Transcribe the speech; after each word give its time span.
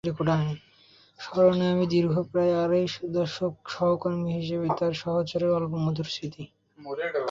স্মরণে 1.19 1.65
আনি 1.71 1.85
দীর্ঘ 1.93 2.13
প্রায় 2.29 2.53
আড়াই 2.63 2.85
দশক 3.11 3.53
সহকর্মী 3.67 4.29
হিসেবে 4.39 4.67
তাঁর 4.79 4.93
সাহচর্যের 5.01 5.51
অম্লমধুর 5.57 6.07
স্মৃতি। 6.07 6.43